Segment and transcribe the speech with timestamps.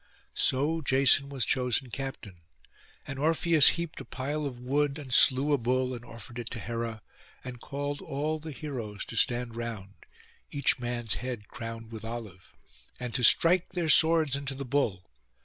[0.33, 2.37] So Jason was chosen captain;
[3.05, 6.59] and Orpheus heaped a pile of wood, and slew a bull, and offered it to
[6.59, 7.03] Hera,
[7.43, 9.93] and called all the heroes to stand round,
[10.49, 12.51] each man's head crowned with olive,
[12.99, 15.03] and to strike their swords into the bull.